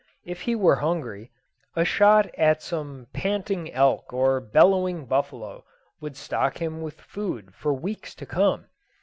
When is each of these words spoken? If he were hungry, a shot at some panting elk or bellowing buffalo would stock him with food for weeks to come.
If 0.25 0.41
he 0.41 0.55
were 0.55 0.77
hungry, 0.77 1.29
a 1.75 1.85
shot 1.85 2.25
at 2.33 2.63
some 2.63 3.05
panting 3.13 3.71
elk 3.71 4.11
or 4.11 4.39
bellowing 4.41 5.05
buffalo 5.05 5.63
would 5.99 6.17
stock 6.17 6.57
him 6.59 6.81
with 6.81 6.99
food 6.99 7.53
for 7.53 7.71
weeks 7.71 8.15
to 8.15 8.25
come. 8.25 8.65